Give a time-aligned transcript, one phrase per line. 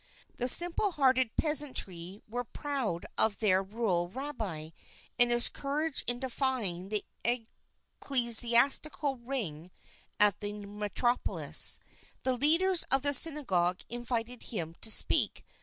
[0.37, 4.71] The simple hearted peasantry were proud of their rural Rabbi
[5.19, 9.69] and his courage in defying the ecclesiastical ring
[10.19, 11.79] at the metropolis.
[12.23, 15.45] The leaders of the Synagogue invited him to speak.